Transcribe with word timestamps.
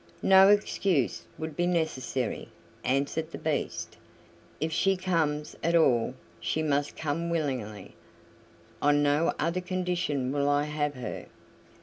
"No 0.23 0.47
excuse 0.49 1.27
would 1.37 1.55
be 1.55 1.67
necessary," 1.67 2.47
answered 2.83 3.29
the 3.29 3.37
Beast. 3.37 3.97
"If 4.59 4.71
she 4.71 4.95
comes 4.97 5.55
at 5.61 5.75
all 5.75 6.15
she 6.39 6.63
must 6.63 6.97
come 6.97 7.29
willingly. 7.29 7.93
On 8.81 9.03
no 9.03 9.31
other 9.37 9.61
condition 9.61 10.31
will 10.31 10.49
I 10.49 10.63
have 10.63 10.95
her. 10.95 11.27